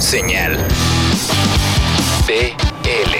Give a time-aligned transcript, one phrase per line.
[0.00, 0.56] Señal
[2.26, 3.14] BL.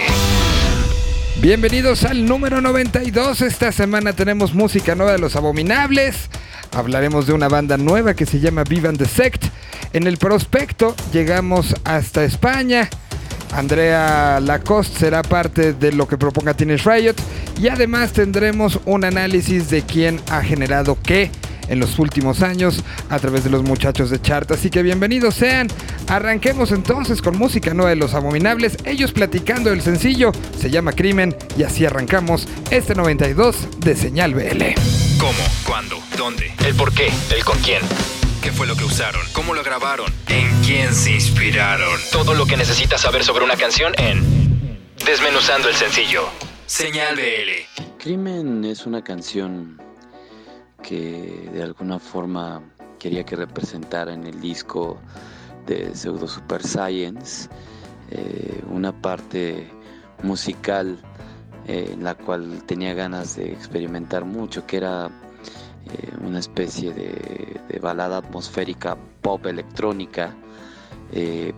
[1.41, 3.41] Bienvenidos al número 92.
[3.41, 6.29] Esta semana tenemos música nueva de los abominables.
[6.71, 9.43] Hablaremos de una banda nueva que se llama Vivan the Sect.
[9.91, 12.89] En el prospecto llegamos hasta España.
[13.51, 17.15] Andrea Lacoste será parte de lo que proponga Teenage Riot.
[17.59, 21.29] Y además tendremos un análisis de quién ha generado qué
[21.69, 24.49] en los últimos años a través de los muchachos de Chart.
[24.51, 25.67] Así que bienvenidos sean.
[26.07, 28.77] Arranquemos entonces con música nueva de los abominables.
[28.85, 34.63] Ellos platicando el sencillo se llama Crimen y así arrancamos este 92 de Señal BL.
[35.19, 35.43] ¿Cómo?
[35.65, 35.97] ¿Cuándo?
[36.17, 36.51] ¿Dónde?
[36.65, 37.09] ¿El por qué?
[37.35, 37.81] ¿El con quién?
[38.41, 39.21] ¿Qué fue lo que usaron?
[39.33, 40.11] ¿Cómo lo grabaron?
[40.27, 41.99] ¿En quién se inspiraron?
[42.11, 44.39] Todo lo que necesitas saber sobre una canción en
[45.05, 46.29] Desmenuzando el sencillo.
[46.65, 47.83] Señal BL.
[47.97, 49.81] Crimen es una canción
[50.81, 52.61] que de alguna forma
[52.99, 54.97] quería que representara en el disco
[55.65, 57.49] de Pseudo Super Science
[58.11, 59.69] eh, una parte
[60.23, 60.97] musical
[61.67, 65.07] eh, en la cual tenía ganas de experimentar mucho, que era
[65.85, 70.35] eh, una especie de, de, balada atmosférica pop electrónica,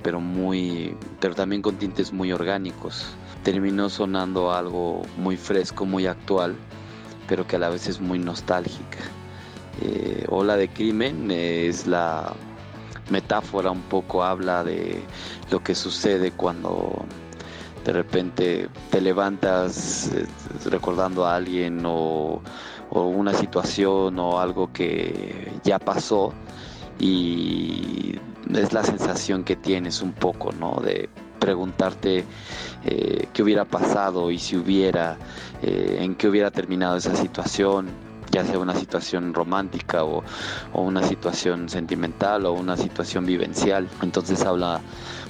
[0.01, 3.05] pero muy, pero también con tintes muy orgánicos.
[3.43, 6.55] Terminó sonando algo muy fresco, muy actual
[7.31, 8.99] pero que a la vez es muy nostálgica.
[9.81, 12.33] Eh, Ola de Crimen es la
[13.09, 15.01] metáfora un poco, habla de
[15.49, 17.05] lo que sucede cuando
[17.85, 20.27] de repente te levantas eh,
[20.65, 22.41] recordando a alguien o,
[22.89, 26.33] o, una situación o algo que ya pasó
[26.99, 28.19] y
[28.53, 30.81] es la sensación que tienes un poco, ¿no?
[30.81, 31.07] De
[31.41, 32.23] preguntarte
[32.85, 35.17] eh, qué hubiera pasado y si hubiera,
[35.61, 37.89] eh, en qué hubiera terminado esa situación,
[38.31, 40.23] ya sea una situación romántica o,
[40.71, 43.89] o, una situación sentimental o una situación vivencial.
[44.03, 44.79] Entonces habla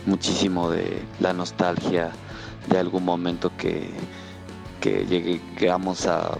[0.06, 2.12] muchísimo de la nostalgia
[2.70, 3.90] de algún momento que,
[4.82, 6.38] que llegamos a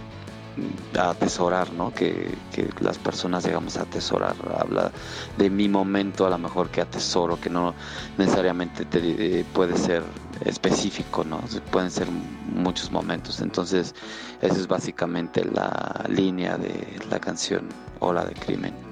[0.98, 1.92] a atesorar, ¿no?
[1.92, 4.34] Que, que, las personas llegamos a atesorar.
[4.58, 4.92] Habla
[5.38, 7.74] de mi momento a lo mejor que atesoro, que no
[8.18, 9.00] necesariamente te,
[9.40, 10.02] eh, puede ser
[10.44, 11.40] específico, ¿no?
[11.70, 12.08] Pueden ser
[12.54, 13.40] muchos momentos.
[13.40, 13.94] Entonces,
[14.40, 17.68] esa es básicamente la línea de la canción
[18.00, 18.91] Ola de Crimen.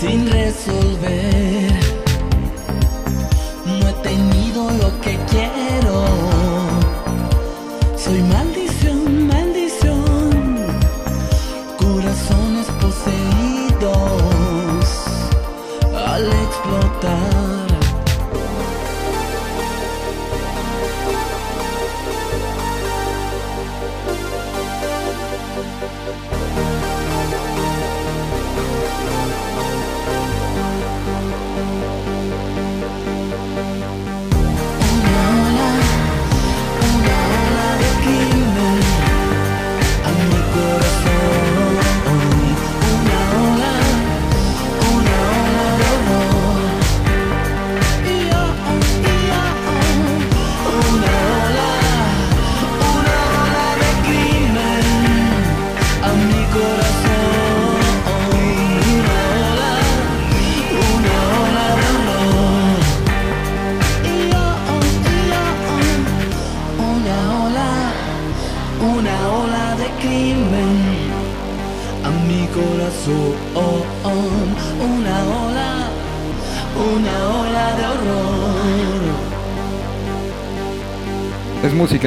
[0.00, 1.72] sin resolver.
[3.66, 5.37] No he tenido lo que quiero.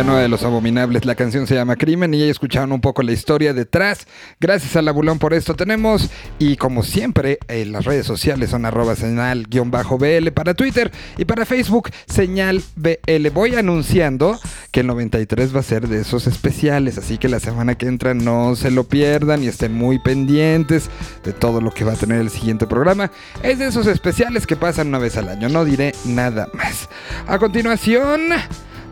[0.03, 1.05] Nueva de Los Abominables.
[1.05, 4.07] La canción se llama Crimen y ya escucharon un poco la historia detrás.
[4.39, 6.09] Gracias a Labulón por esto tenemos.
[6.39, 11.89] Y como siempre, en las redes sociales son arroba señal-bl para Twitter y para Facebook
[12.07, 13.29] señal BL.
[13.33, 14.39] Voy anunciando
[14.71, 16.97] que el 93 va a ser de esos especiales.
[16.97, 20.89] Así que la semana que entra no se lo pierdan y estén muy pendientes
[21.23, 23.11] de todo lo que va a tener el siguiente programa.
[23.43, 25.49] Es de esos especiales que pasan una vez al año.
[25.49, 26.89] No diré nada más.
[27.27, 28.21] A continuación...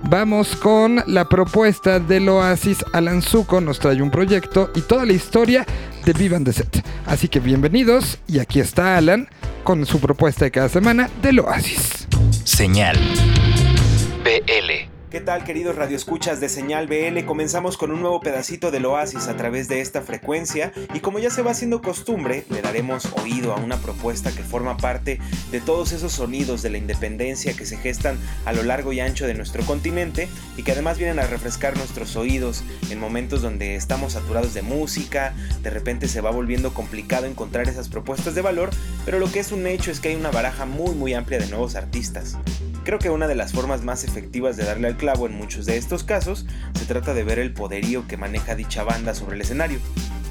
[0.04, 2.84] Vamos con la propuesta del Oasis.
[2.94, 5.66] Alan Zuko nos trae un proyecto y toda la historia
[6.06, 6.84] de Vivan the Set.
[7.06, 9.28] Así que bienvenidos y aquí está Alan
[9.63, 12.07] con su propuesta de cada semana del Oasis.
[12.44, 12.98] Señal
[14.24, 14.99] BL.
[15.09, 17.25] ¿Qué tal queridos radioescuchas de Señal BL?
[17.25, 21.31] Comenzamos con un nuevo pedacito del oasis a través de esta frecuencia y como ya
[21.31, 25.19] se va haciendo costumbre, le daremos oído a una propuesta que forma parte
[25.51, 29.25] de todos esos sonidos de la independencia que se gestan a lo largo y ancho
[29.25, 34.13] de nuestro continente y que además vienen a refrescar nuestros oídos en momentos donde estamos
[34.13, 35.33] saturados de música,
[35.63, 38.69] de repente se va volviendo complicado encontrar esas propuestas de valor,
[39.06, 41.47] pero lo que es un hecho es que hay una baraja muy muy amplia de
[41.47, 42.38] nuevos artistas.
[42.84, 45.78] Creo que una de las formas más efectivas de darle al clavo en muchos de
[45.78, 49.80] estos casos se trata de ver el poderío que maneja dicha banda sobre el escenario.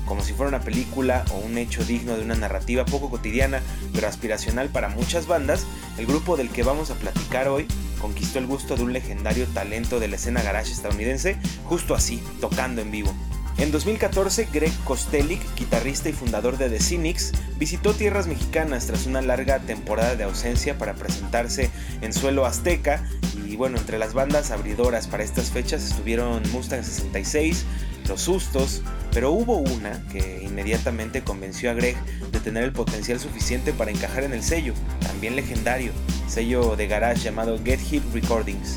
[0.07, 3.61] Como si fuera una película o un hecho digno de una narrativa poco cotidiana
[3.93, 5.67] pero aspiracional para muchas bandas,
[5.99, 7.67] el grupo del que vamos a platicar hoy
[8.01, 12.81] conquistó el gusto de un legendario talento de la escena garage estadounidense justo así, tocando
[12.81, 13.15] en vivo.
[13.59, 19.21] En 2014, Greg Kostelic, guitarrista y fundador de The Cynics, visitó tierras mexicanas tras una
[19.21, 21.69] larga temporada de ausencia para presentarse
[22.01, 23.05] en suelo azteca.
[23.49, 27.65] Y bueno, entre las bandas abridoras para estas fechas estuvieron Mustang 66,
[28.09, 28.83] Los Sustos,
[29.13, 31.97] pero hubo una que inmediatamente convenció a Greg
[32.33, 35.93] de tener el potencial suficiente para encajar en el sello, también legendario,
[36.29, 38.77] sello de garage llamado Get Hip Recordings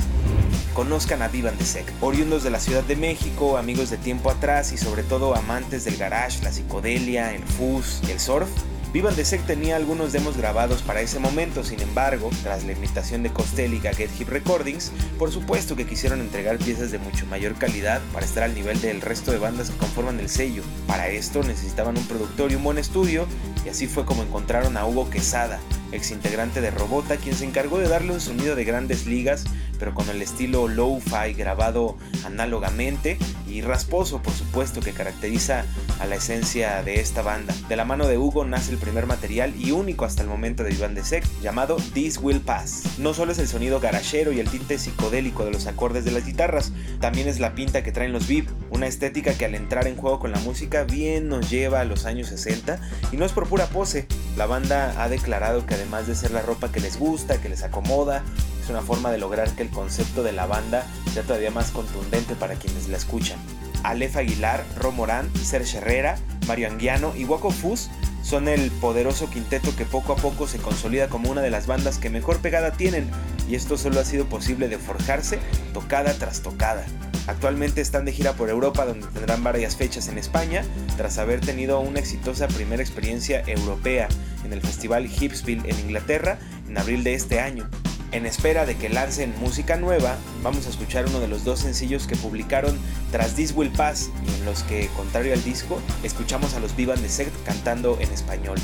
[0.73, 1.85] conozcan a Vivan de Sec.
[2.01, 5.97] Oriundos de la Ciudad de México, amigos de tiempo atrás y sobre todo amantes del
[5.97, 8.49] garage, la psicodelia, el fuzz y el surf,
[8.93, 13.23] Vivan de Sec tenía algunos demos grabados para ese momento, sin embargo, tras la invitación
[13.23, 17.53] de Costelli a Get Hip Recordings, por supuesto que quisieron entregar piezas de mucho mayor
[17.55, 20.61] calidad para estar al nivel del resto de bandas que conforman el sello.
[20.87, 23.27] Para esto necesitaban un productor y un buen estudio,
[23.65, 25.61] y así fue como encontraron a Hugo Quesada,
[25.93, 29.45] ex integrante de Robota, quien se encargó de darle un sonido de grandes ligas
[29.81, 33.17] pero con el estilo low-fi grabado análogamente
[33.51, 35.65] y rasposo, por supuesto, que caracteriza
[35.99, 37.53] a la esencia de esta banda.
[37.67, 40.73] De la mano de Hugo nace el primer material y único hasta el momento de
[40.73, 42.97] Iván de Sec, llamado This Will Pass.
[42.97, 46.25] No solo es el sonido garachero y el tinte psicodélico de los acordes de las
[46.25, 49.97] guitarras, también es la pinta que traen los Viv, una estética que al entrar en
[49.97, 52.79] juego con la música bien nos lleva a los años 60
[53.11, 54.07] y no es por pura pose.
[54.37, 57.63] La banda ha declarado que además de ser la ropa que les gusta, que les
[57.63, 58.23] acomoda,
[58.61, 62.35] es una forma de lograr que el concepto de la banda sea todavía más contundente
[62.35, 63.39] para quienes la escuchan.
[63.83, 67.89] Aleph Aguilar, Romorán, Serge Herrera, Mario Anguiano y Waco Fus
[68.23, 71.97] son el poderoso quinteto que poco a poco se consolida como una de las bandas
[71.97, 73.09] que mejor pegada tienen,
[73.49, 75.39] y esto solo ha sido posible de forjarse
[75.73, 76.85] tocada tras tocada.
[77.27, 80.63] Actualmente están de gira por Europa donde tendrán varias fechas en España,
[80.97, 84.07] tras haber tenido una exitosa primera experiencia europea
[84.43, 87.69] en el Festival Hipsville en Inglaterra en abril de este año.
[88.11, 92.07] En espera de que lancen música nueva, vamos a escuchar uno de los dos sencillos
[92.07, 92.77] que publicaron
[93.09, 97.01] tras This Will Pass y en los que, contrario al disco, escuchamos a los Vivan
[97.01, 98.57] de Sect cantando en español.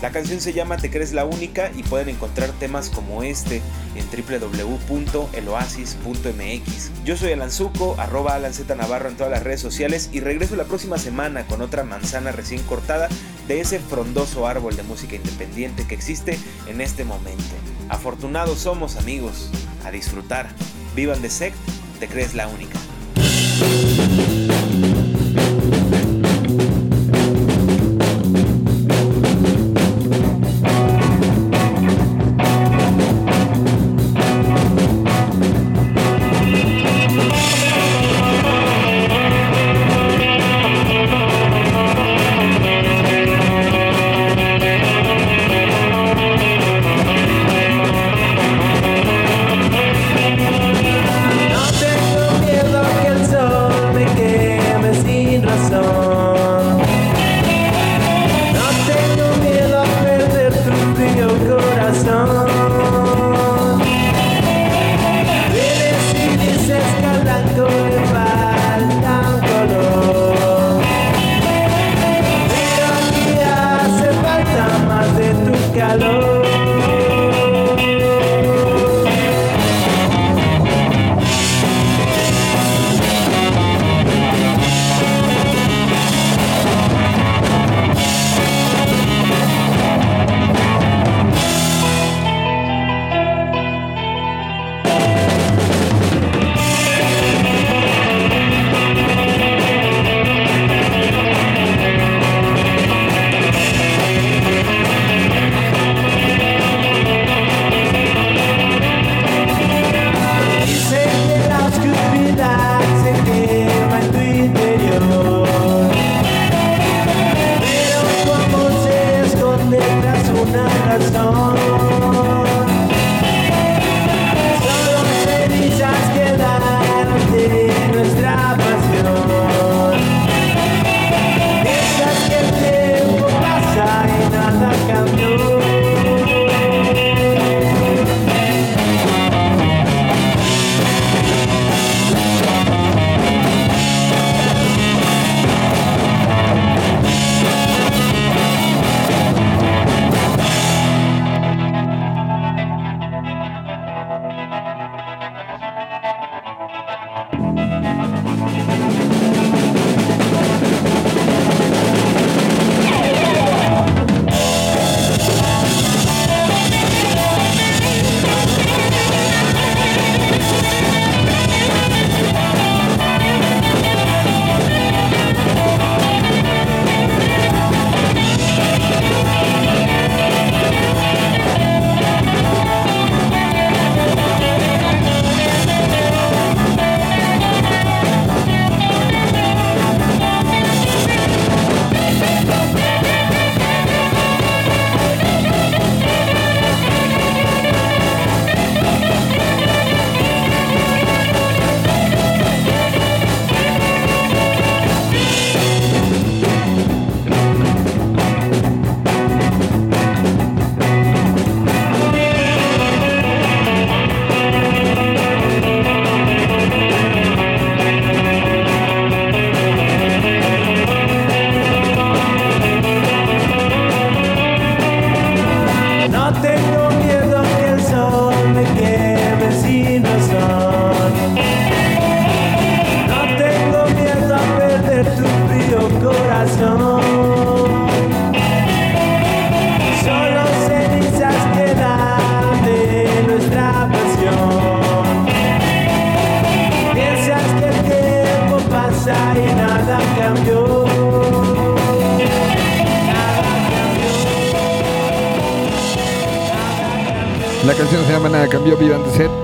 [0.00, 3.60] La canción se llama Te crees la única y pueden encontrar temas como este
[3.94, 6.90] en www.eloasis.mx.
[7.04, 10.56] Yo soy Alan Zuko, arroba Alan Z Navarro en todas las redes sociales y regreso
[10.56, 13.08] la próxima semana con otra manzana recién cortada
[13.46, 16.36] de ese frondoso árbol de música independiente que existe
[16.66, 17.54] en este momento.
[17.92, 19.50] Afortunados somos amigos,
[19.84, 20.48] a disfrutar.
[20.96, 21.54] Vivan de Sect,
[22.00, 22.78] te crees la única.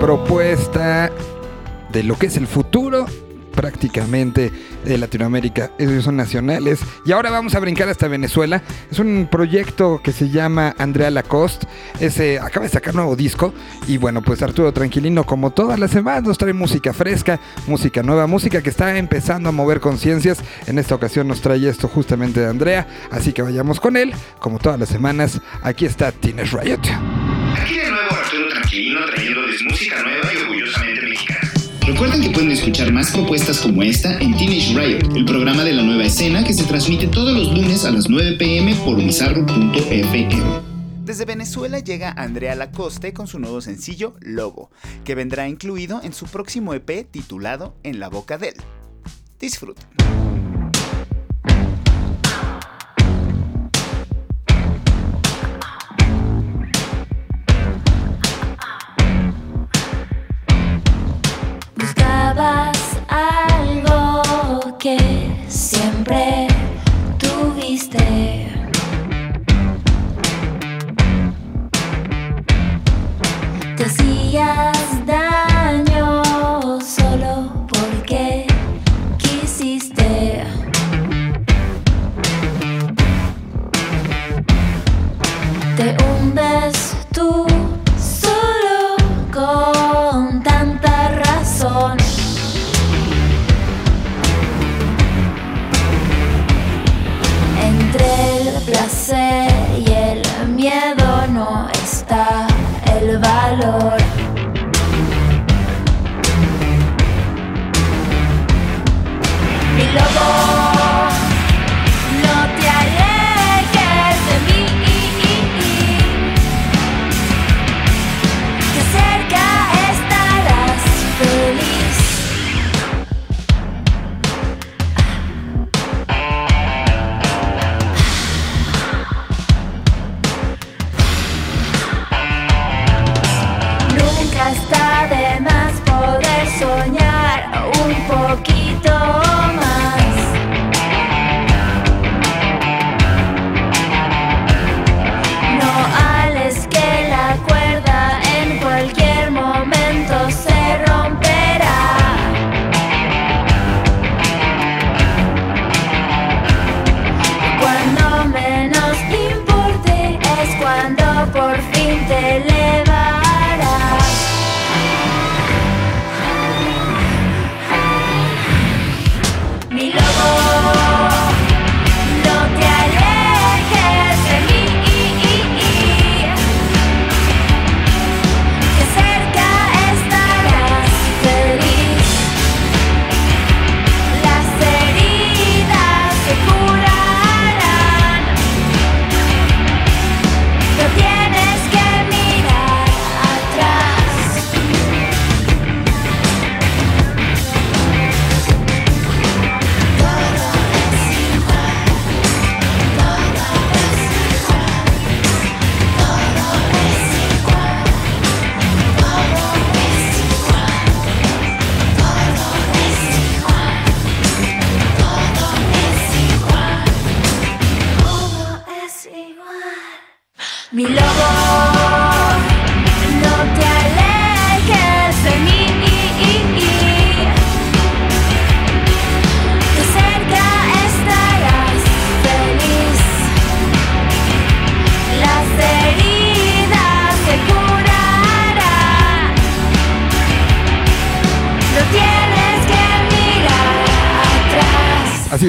[0.09, 1.13] Propuesta
[1.93, 3.05] de lo que es el futuro
[3.55, 4.51] prácticamente
[4.87, 5.73] de Latinoamérica.
[5.79, 6.81] Ellos son nacionales.
[7.05, 8.63] Y ahora vamos a brincar hasta Venezuela.
[8.91, 11.67] Es un proyecto que se llama Andrea Lacoste.
[12.01, 13.53] Ese acaba de sacar nuevo disco.
[13.87, 18.27] Y bueno, pues Arturo Tranquilino, como todas las semanas, nos trae música fresca, música nueva,
[18.27, 20.39] música que está empezando a mover conciencias.
[20.67, 22.87] En esta ocasión nos trae esto justamente de Andrea.
[23.11, 24.15] Así que vayamos con él.
[24.39, 26.81] Como todas las semanas, aquí está Teenage Riot.
[27.61, 29.01] Aquí de nuevo Arturo Tranquilino
[29.69, 31.53] música nueva y orgullosamente mexicana.
[31.87, 35.83] Recuerden que pueden escuchar más propuestas como esta en Teenage Riot, el programa de la
[35.83, 40.29] nueva escena que se transmite todos los lunes a las 9 pm por bizarro.fm.
[41.05, 44.71] Desde Venezuela llega Andrea Lacoste con su nuevo sencillo Lobo,
[45.05, 48.55] que vendrá incluido en su próximo EP titulado En la boca del.
[49.41, 49.87] Disfruten.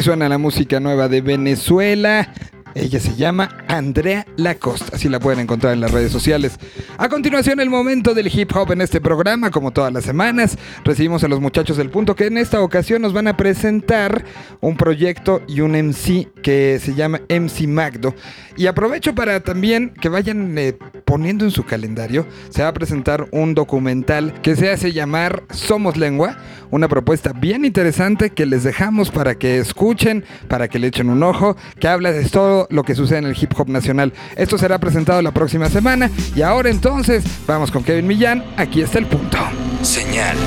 [0.02, 2.34] Suena la música nueva de Venezuela.
[2.80, 6.58] Ella se llama Andrea Lacoste, así la pueden encontrar en las redes sociales.
[6.98, 11.26] A continuación, el momento del hip hop en este programa, como todas las semanas, recibimos
[11.26, 14.24] a los muchachos del punto que en esta ocasión nos van a presentar
[14.62, 18.16] un proyecto y un MC que se llama MC Magdo.
[18.56, 23.28] Y aprovecho para también que vayan eh, poniendo en su calendario, se va a presentar
[23.32, 26.38] un documental que se hace llamar Somos Lengua,
[26.72, 31.24] una propuesta bien interesante que les dejamos para que escuchen, para que le echen un
[31.24, 34.14] ojo, que habla de todo lo que sucede en el hip hop nacional.
[34.36, 39.00] Esto será presentado la próxima semana y ahora entonces vamos con Kevin Millán, aquí está
[39.00, 39.38] el punto.
[39.82, 40.38] Señal.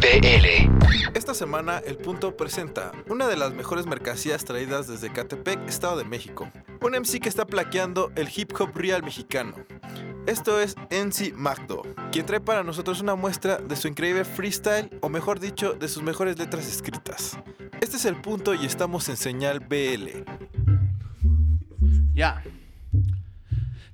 [0.00, 0.84] BL.
[1.14, 6.04] Esta semana El Punto presenta una de las mejores mercancías traídas desde Catepec, Estado de
[6.04, 6.50] México.
[6.82, 9.54] Un MC que está plaqueando el hip hop real mexicano.
[10.26, 15.08] Esto es NC Magdo, quien trae para nosotros una muestra de su increíble freestyle, o
[15.08, 17.38] mejor dicho, de sus mejores letras escritas.
[17.80, 20.73] Este es el punto y estamos en señal BL.
[22.14, 22.42] Ya.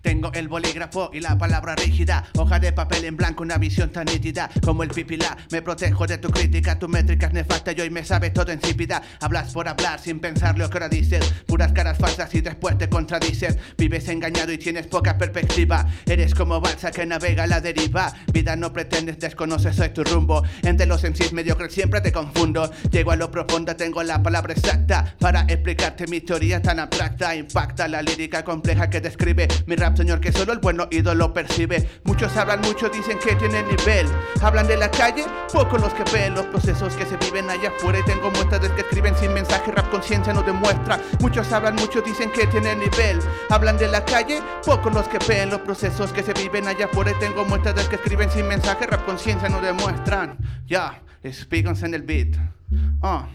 [0.03, 4.07] Tengo el bolígrafo y la palabra rígida, hoja de papel en blanco, una visión tan
[4.07, 5.37] nítida como el pipila.
[5.51, 9.03] Me protejo de tu crítica, tu métrica es nefasta y hoy me sabe todo insípida.
[9.21, 12.89] Hablas por hablar sin pensar lo que ahora dices, puras caras falsas y después te
[12.89, 13.59] contradices.
[13.77, 15.87] Vives engañado y tienes poca perspectiva.
[16.07, 18.15] Eres como balsa que navega a la deriva.
[18.33, 20.43] Vida no pretendes, desconoces, soy tu rumbo.
[20.63, 22.71] Entre los MCs mediocres siempre te confundo.
[22.91, 27.37] Llego a lo profundo, tengo la palabra exacta para explicarte mi teoría tan abstracta.
[27.37, 31.33] Impacta la lírica compleja que describe mi rap señor, que solo el buen oído lo
[31.33, 31.89] percibe.
[32.05, 34.07] Muchos hablan mucho, dicen que tienen nivel.
[34.41, 37.99] Hablan de la calle, pocos los que ven los procesos que se viven allá afuera.
[38.05, 41.01] Tengo muestras de que escriben sin mensaje, rap conciencia no demuestra.
[41.21, 43.19] Muchos hablan mucho, dicen que tienen nivel.
[43.49, 47.13] Hablan de la calle, pocos los que ven los procesos que se viven allá afuera.
[47.19, 50.39] Tengo muestras de que escriben sin mensaje, rap conciencia no demuestran.
[50.67, 52.37] Ya, yeah, en el beat.
[53.03, 53.27] Ah.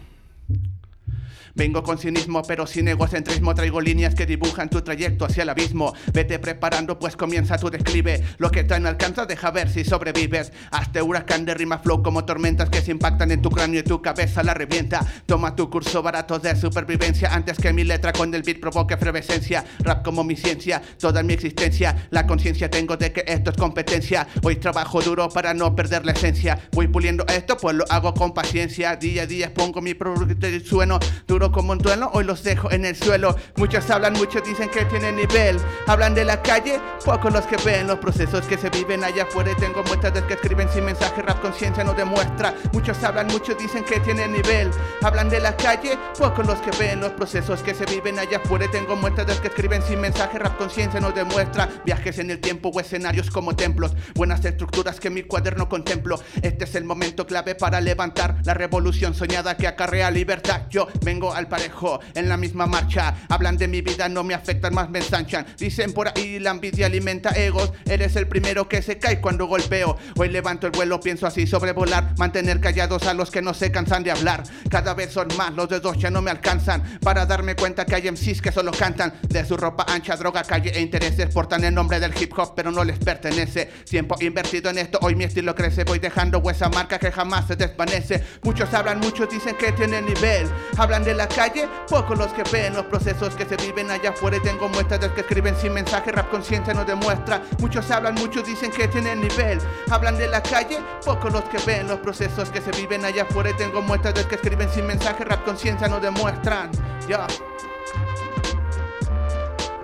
[1.56, 3.54] Vengo con cinismo, pero sin egocentrismo.
[3.54, 5.94] Traigo líneas que dibujan tu trayecto hacia el abismo.
[6.12, 8.22] Vete preparando, pues comienza tu declive.
[8.36, 10.52] Lo que tan alcanza, deja ver si sobrevives.
[10.70, 14.02] Hazte huracán de rima flow como tormentas que se impactan en tu cráneo y tu
[14.02, 15.00] cabeza la revienta.
[15.24, 19.64] Toma tu curso barato de supervivencia antes que mi letra con el beat provoque efervescencia.
[19.78, 22.08] Rap como mi ciencia, toda mi existencia.
[22.10, 24.28] La conciencia tengo de que esto es competencia.
[24.42, 26.68] Hoy trabajo duro para no perder la esencia.
[26.72, 28.94] Voy puliendo esto, pues lo hago con paciencia.
[28.96, 32.70] Día a día pongo mi producto y sueno duro como un duelo, hoy los dejo
[32.70, 33.36] en el suelo.
[33.56, 35.58] Muchos hablan, muchos dicen que tienen nivel.
[35.86, 39.52] Hablan de la calle, pocos los que ven los procesos que se viven allá afuera.
[39.58, 42.54] Tengo muestras de que escriben sin mensaje, rap conciencia no demuestra.
[42.72, 44.70] Muchos hablan, muchos dicen que tienen nivel.
[45.02, 48.66] Hablan de la calle, pocos los que ven los procesos que se viven allá afuera.
[48.70, 51.68] Tengo muestras de que escriben sin mensaje, rap conciencia no demuestra.
[51.84, 56.20] Viajes en el tiempo o escenarios como templos, buenas estructuras que mi cuaderno contemplo.
[56.42, 60.62] Este es el momento clave para levantar la revolución soñada que acarrea libertad.
[60.70, 63.14] Yo vengo al parejo en la misma marcha.
[63.28, 65.46] Hablan de mi vida, no me afectan, más me ensanchan.
[65.58, 67.72] Dicen por ahí la envidia alimenta egos.
[67.84, 69.96] Eres el primero que se cae cuando golpeo.
[70.16, 72.14] Hoy levanto el vuelo, pienso así sobrevolar.
[72.18, 74.42] Mantener callados a los que no se cansan de hablar.
[74.70, 76.98] Cada vez son más, los dedos ya no me alcanzan.
[77.00, 79.14] Para darme cuenta que hay MCs que solo cantan.
[79.28, 81.32] De su ropa ancha, droga, calle e intereses.
[81.32, 83.70] Portan el nombre del hip hop, pero no les pertenece.
[83.88, 85.84] Tiempo invertido en esto, hoy mi estilo crece.
[85.84, 88.22] Voy dejando esa marca que jamás se desvanece.
[88.42, 90.48] Muchos hablan, muchos dicen que tienen nivel.
[90.76, 94.38] Hablan de la calle, pocos los que ven los procesos que se viven allá afuera.
[94.42, 97.42] Tengo muestras de que escriben sin mensaje, rap conciencia no demuestra.
[97.58, 99.58] Muchos hablan, muchos dicen que tienen nivel.
[99.90, 103.50] Hablan de la calle, pocos los que ven los procesos que se viven allá afuera.
[103.56, 106.70] Tengo muestras de que escriben sin mensaje, rap conciencia no demuestran.
[107.08, 107.26] Ya.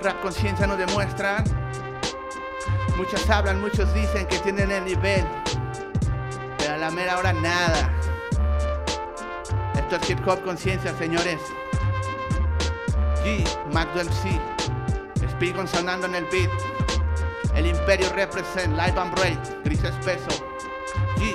[0.01, 1.45] Rap conciencia no demuestran.
[2.97, 5.25] Muchos hablan, muchos dicen que tienen el nivel.
[6.59, 8.02] Pero a la mera hora nada.
[9.93, 11.39] Esto es hip hop conciencia, señores.
[13.23, 14.41] G, Magdo MC.
[15.33, 16.49] Spigon sonando en el beat.
[17.55, 20.47] El Imperio represent, Live and Break, Gris Espeso.
[21.19, 21.35] G.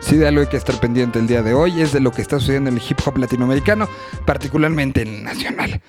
[0.00, 2.22] Sí, de algo hay que estar pendiente el día de hoy es de lo que
[2.22, 3.88] está sucediendo en el hip hop latinoamericano,
[4.24, 5.80] particularmente en el nacional.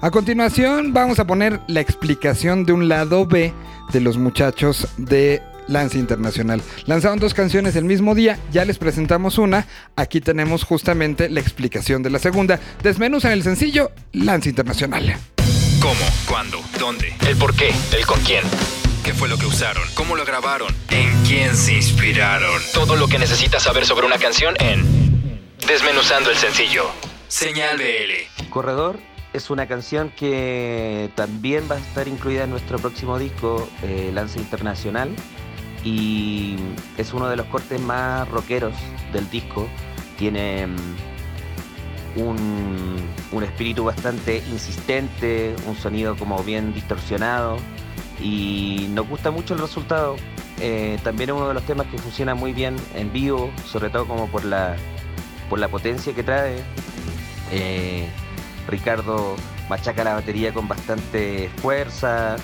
[0.00, 3.52] A continuación vamos a poner la explicación de un lado B
[3.92, 6.62] de los muchachos de Lance Internacional.
[6.86, 12.02] Lanzaron dos canciones el mismo día, ya les presentamos una, aquí tenemos justamente la explicación
[12.02, 12.60] de la segunda.
[12.82, 15.16] Desmenuzan el sencillo Lance Internacional.
[15.80, 16.04] ¿Cómo?
[16.28, 16.60] ¿Cuándo?
[16.78, 17.12] ¿Dónde?
[17.28, 17.70] ¿El por qué?
[17.96, 18.44] ¿El con quién?
[19.04, 19.82] ¿Qué fue lo que usaron?
[19.94, 20.72] ¿Cómo lo grabaron?
[20.90, 22.62] ¿En quién se inspiraron?
[22.72, 25.02] Todo lo que necesitas saber sobre una canción en
[25.66, 26.90] Desmenuzando el sencillo.
[27.28, 28.48] Señal BL.
[28.50, 28.98] Corredor
[29.32, 34.38] es una canción que también va a estar incluida en nuestro próximo disco, eh, Lance
[34.38, 35.10] Internacional,
[35.84, 36.56] y
[36.96, 38.74] es uno de los cortes más rockeros
[39.12, 39.68] del disco.
[40.18, 43.00] Tiene mm, un,
[43.32, 47.56] un espíritu bastante insistente, un sonido como bien distorsionado
[48.20, 50.16] y nos gusta mucho el resultado.
[50.60, 54.06] Eh, también es uno de los temas que funciona muy bien en vivo, sobre todo
[54.06, 54.76] como por la,
[55.50, 56.62] por la potencia que trae.
[57.50, 58.08] Eh,
[58.68, 59.34] Ricardo
[59.68, 62.36] machaca la batería con bastante fuerza.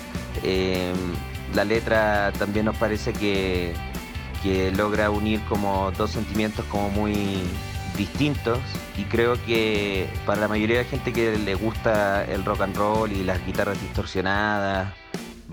[0.43, 0.93] eh,
[1.53, 3.73] la letra también nos parece que,
[4.43, 7.41] que logra unir como dos sentimientos como muy
[7.97, 8.59] distintos
[8.97, 12.75] y creo que para la mayoría de la gente que le gusta el rock and
[12.75, 14.93] roll y las guitarras distorsionadas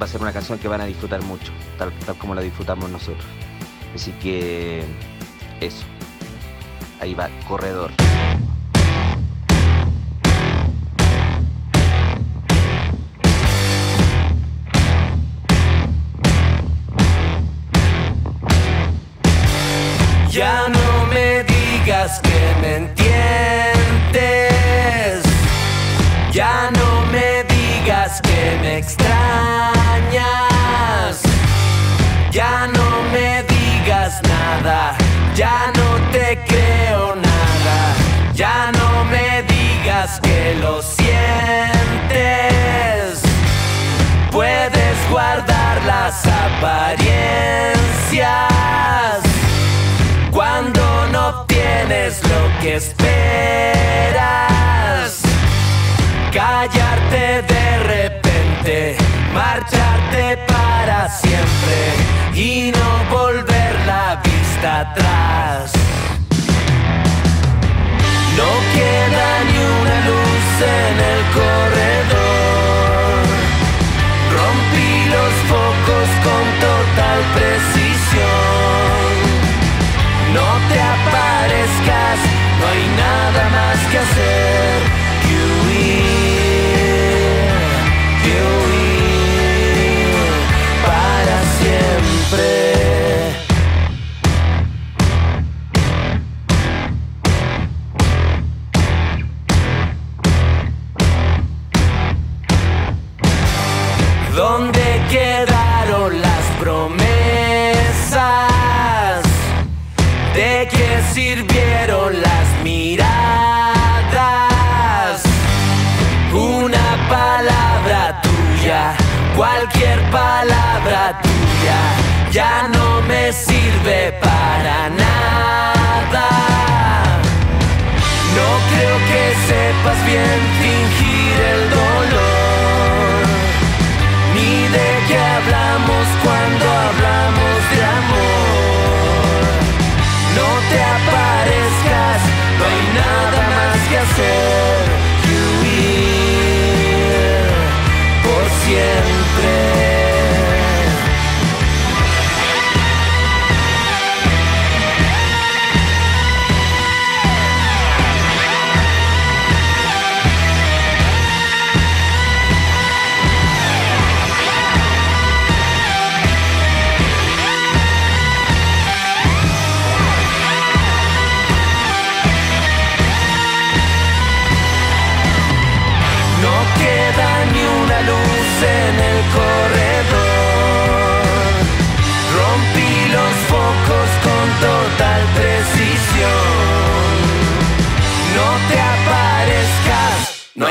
[0.00, 2.90] va a ser una canción que van a disfrutar mucho, tal, tal como la disfrutamos
[2.90, 3.26] nosotros.
[3.94, 4.84] Así que
[5.60, 5.84] eso.
[7.00, 7.90] Ahí va, corredor.
[20.36, 23.24] Ya no me digas que me entiendes.
[26.30, 29.72] Ya no me digas que me extrañas.
[32.30, 34.94] Ya no me digas nada.
[35.34, 37.94] Ya no te creo nada.
[38.34, 41.72] Ya no me digas que lo sientes.
[44.30, 49.25] Puedes guardar las apariencias
[51.96, 53.02] obtienes lo que esperas.
[56.32, 58.96] Callarte de repente,
[59.32, 61.94] marcharte para siempre
[62.34, 65.72] y no volver la vista atrás.
[68.36, 73.16] No queda ni una luz en el corredor.
[74.36, 77.75] Rompí los focos con total precisión.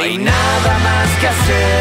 [0.06, 1.75] Hay nada más que hacer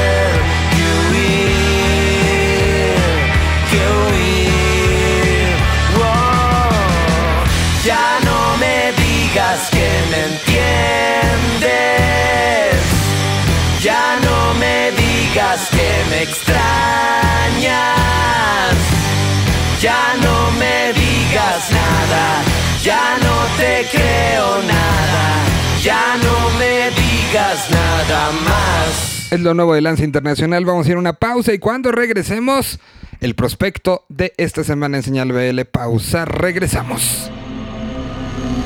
[28.45, 29.33] más.
[29.33, 30.65] Es lo nuevo de Lanza Internacional.
[30.65, 32.79] Vamos a ir a una pausa y cuando regresemos,
[33.21, 35.65] el prospecto de esta semana en Señal BL.
[35.65, 37.31] Pausa, regresamos.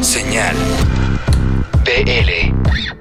[0.00, 0.56] Señal
[1.84, 2.97] BL.